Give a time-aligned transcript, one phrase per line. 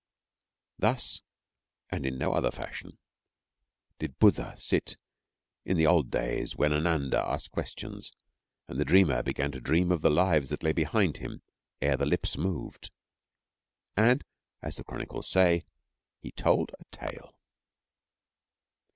[0.79, 1.21] Thus,
[1.91, 2.97] and in no other fashion,
[3.99, 4.97] did Buddha sit
[5.63, 8.11] in the old days when Ananda asked questions
[8.67, 11.43] and the dreamer began to dream of the lives that lay behind him
[11.83, 12.89] ere the lips moved,
[13.95, 14.23] and
[14.59, 15.65] as the Chronicles say:
[16.19, 17.35] 'He told a tale.'